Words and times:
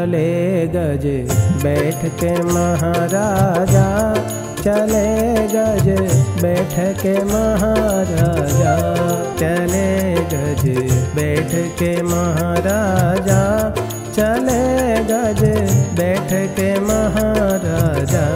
चले 0.00 0.66
गज 0.66 1.04
बैठ 1.62 2.04
के 2.20 2.30
महाराजा। 2.42 3.88
चले 4.60 5.08
गज 5.46 5.88
बैठ 6.42 6.72
के 7.02 7.12
महाराजा। 7.24 8.72
चले 9.40 10.14
गज 10.32 10.64
बैठ 11.14 11.52
के 11.78 11.90
महाराजा। 12.02 13.42
चले 14.16 14.64
गज 15.04 15.44
बैठ 15.98 16.32
के 16.56 16.80
महाराजा। 16.80 18.26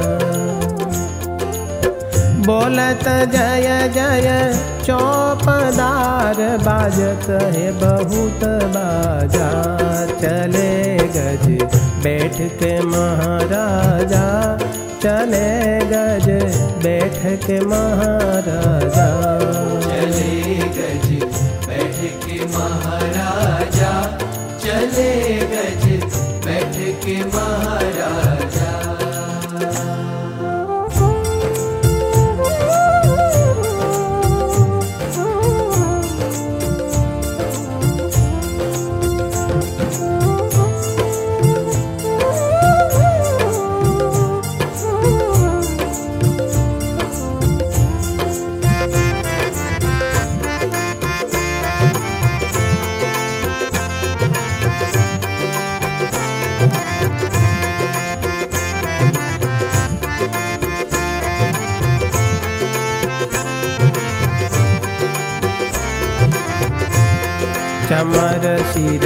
बोलत 2.46 3.08
जय 3.32 3.90
जय 3.94 4.73
चौपदार 4.86 6.38
बाजत 6.64 7.28
है 7.54 7.72
बहुत 7.72 8.42
बाजा। 8.74 9.48
चले 10.22 10.72
गज 11.16 11.46
बैठ 12.04 12.36
के 12.62 12.72
महाराजा। 12.80 14.26
चले 15.04 15.48
गज 15.92 16.28
बैठ 16.84 17.18
के 17.46 17.60
महाराजा। 17.66 19.08
चले 19.86 20.54
गज 20.78 21.08
बैठ 21.66 21.98
के 22.26 22.38
महाराजा। 22.58 23.92
चले 24.64 25.23
चमर 68.04 68.44
सिर 68.72 69.04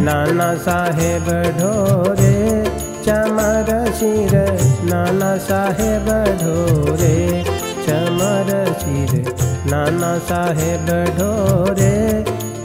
नाना 0.00 0.54
साहेब 0.54 1.26
ढोरे। 1.58 2.38
चमर 3.04 3.68
सिर 3.94 4.32
नाना 4.84 5.36
साहेब 5.36 6.08
ढोरे। 6.42 7.44
चमर 7.86 8.50
सिर 8.80 9.12
साहेब 10.18 10.90
ढोरे। 11.18 11.94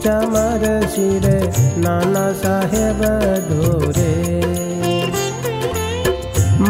चमर 0.06 0.66
सिर 0.88 1.30
साहेब 2.32 3.04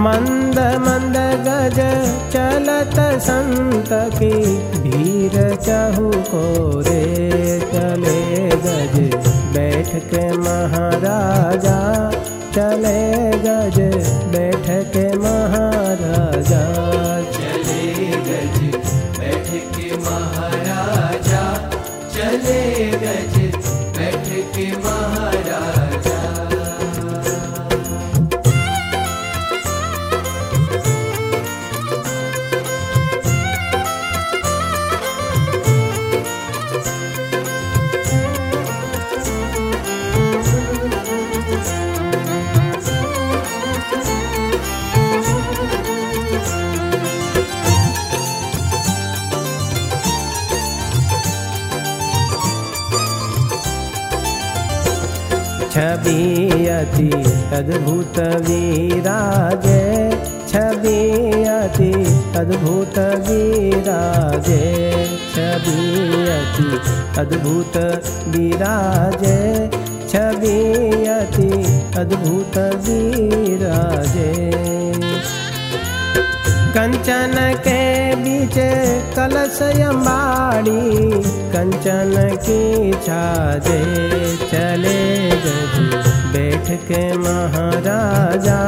मंद 0.07 0.59
मंद 0.81 1.17
गज 1.47 1.79
चलत 2.33 2.99
संत 3.23 3.89
की 4.15 4.35
भीर 4.83 5.35
चहु 5.57 6.11
को 6.29 6.43
रे 6.81 7.01
चले 7.73 8.21
गज। 8.67 8.99
बैठ 9.57 9.89
के 10.05 10.23
महाराजा, 10.37 11.79
चले 12.57 13.03
गज। 13.47 13.79
बैठ 14.35 14.71
के 14.93 15.07
महाराजा। 15.19 16.63
चले 17.37 18.07
गज, 18.29 18.61
बैठ 19.19 19.51
के 19.77 19.97
महाराजा, 19.97 21.45
चले 22.17 22.63
गज। 23.05 23.39
बैठ 23.99 24.29
के 24.57 24.71
छियति 55.77 57.09
अद्भुत 57.57 58.19
वीराजे 58.45 59.81
छबियति 60.51 61.91
अद्भुत 62.41 62.97
वीराजे 63.27 64.63
छियति 65.35 66.69
अद्भुतवीरा 67.21 68.73
विराजे 69.17 69.37
छबिति 70.13 71.51
अद्भुत 72.01 72.57
कंचन 76.77 77.35
के 77.67 77.83
बीच 78.15 78.55
कलश 79.17 79.61
अम्बाड़ी 79.83 81.23
कंचन 81.53 82.13
की 82.47 82.93
छाजे 83.07 83.81
चले 84.51 85.05
गए। 85.45 86.03
बैठ 86.35 86.71
के 86.89 87.01
महाराजा 87.19 88.61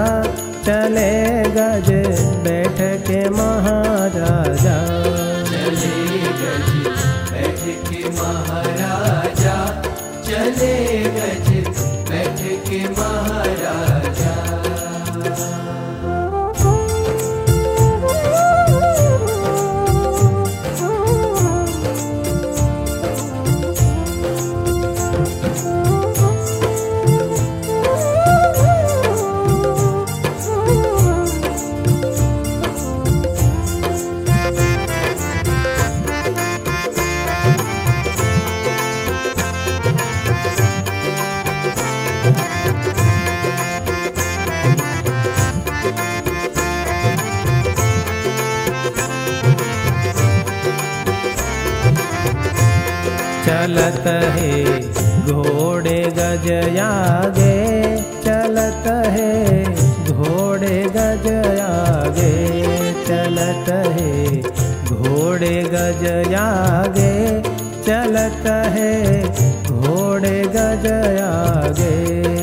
चलत 53.69 54.07
है, 54.07 54.81
घोड़े 55.27 56.13
गजयागे। 56.17 57.57
चलत 57.97 58.87
है, 58.87 59.65
घोड़े 60.05 60.83
गजयागे। 60.97 62.63
चलत 63.05 63.69
है, 63.69 64.41
घोड़े 64.85 65.63
गजयागे। 65.63 67.43
चलत 67.83 68.47
है, 68.47 69.23
घोड़े 69.65 70.43
गजयागे। 70.49 72.38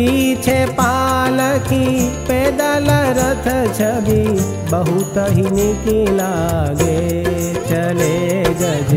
पीछे 0.00 0.66
पालकी 0.66 2.10
पैदल 2.28 2.86
रथ 3.18 3.46
छवि 3.74 4.22
बहुत 4.70 5.14
ही 5.28 5.42
निकी 5.42 6.16
लागे। 6.16 7.00
चले 7.64 8.42
गज, 8.42 8.94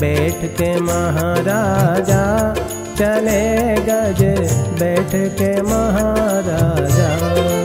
बैठ 0.00 0.44
के 0.58 0.80
महाराजा। 0.80 2.54
चले 2.98 3.74
गज, 3.74 4.22
बैठ 4.80 5.14
के 5.14 5.62
महाराजा। 5.62 7.59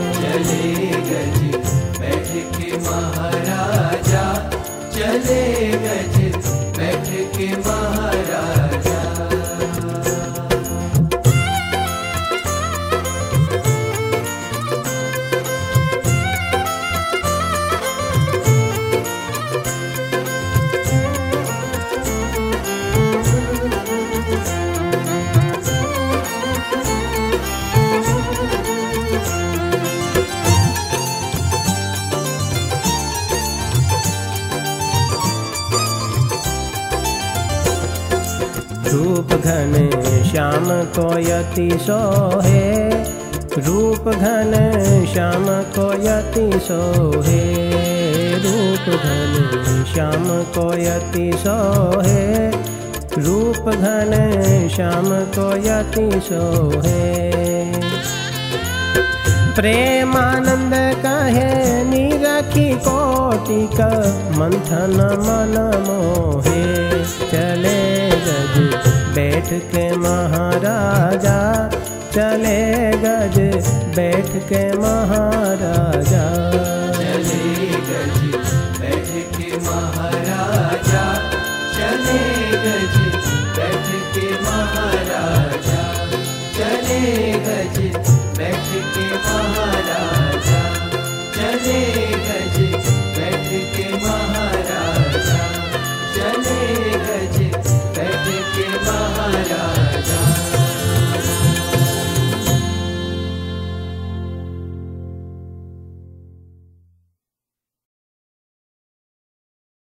रूप 38.92 39.26
घन 39.26 39.90
श्याम 40.30 40.64
को 40.66 41.18
यति 41.18 41.78
सोहे। 41.82 42.90
रूप 43.60 44.08
घन 44.08 44.52
श्याम 45.12 45.44
को 45.48 45.92
यति 45.92 46.60
सोहे। 46.60 47.66
रूप 48.36 49.00
घन 49.00 49.84
श्याम 49.94 50.42
को 50.42 50.78
यति 50.78 51.32
सोहे। 51.38 52.50
रूप 53.22 53.74
घन 53.74 54.70
श्याम 54.74 55.20
को 55.38 55.56
यति 55.56 56.20
सोहे। 56.20 57.26
प्रेमानंद 59.54 60.74
कहे 60.74 61.84
निरखी 62.36 62.70
कोटिक 62.84 63.78
मंथन 64.38 64.96
मन 65.26 65.54
मोहे 65.86 66.64
चले 67.30 67.80
गज, 68.24 68.56
बैठ 69.16 69.48
के 69.72 69.84
महाराजा, 69.96 71.38
चले 72.16 72.60
गज, 73.04 73.38
बैठ 73.96 74.28
के 74.50 74.62
महाराजा। 74.78 76.24
चले 76.98 77.40
के 79.36 79.50
महाराजा, 79.66 81.04
चले 81.78 82.20
गज 82.66 82.98
के 84.14 84.28
महाराजा। 84.44 85.82
चले 86.58 87.35